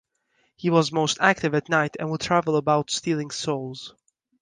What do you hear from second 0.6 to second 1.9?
was most active at